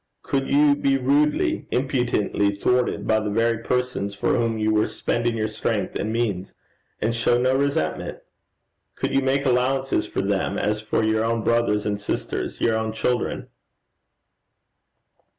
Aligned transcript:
Could 0.23 0.47
you 0.47 0.75
be 0.75 0.97
rudely, 0.97 1.67
impudently 1.69 2.55
thwarted 2.55 3.05
by 3.05 3.19
the 3.19 3.29
very 3.29 3.59
persons 3.59 4.15
for 4.15 4.35
whom 4.35 4.57
you 4.57 4.73
were 4.73 4.87
spending 4.87 5.37
your 5.37 5.47
strength 5.47 5.93
and 5.95 6.11
means, 6.11 6.55
and 6.99 7.13
show 7.13 7.39
no 7.39 7.55
resentment? 7.55 8.17
Could 8.95 9.13
you 9.13 9.21
make 9.21 9.45
allowances 9.45 10.07
for 10.07 10.23
them 10.23 10.57
as 10.57 10.81
for 10.81 11.03
your 11.03 11.23
own 11.23 11.43
brothers 11.43 11.85
and 11.85 11.99
sisters, 12.01 12.59
your 12.59 12.79
own 12.79 12.93
children?' 12.93 13.49